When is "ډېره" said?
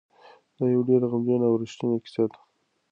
0.89-1.05